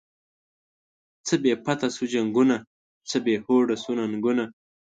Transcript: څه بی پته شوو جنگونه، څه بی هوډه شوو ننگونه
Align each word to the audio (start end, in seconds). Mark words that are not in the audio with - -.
څه 1.25 1.35
بی 1.41 1.51
پته 1.65 1.87
شوو 1.95 2.11
جنگونه، 2.13 2.55
څه 3.09 3.17
بی 3.25 3.33
هوډه 3.45 3.75
شوو 3.81 3.97
ننگونه 3.99 4.45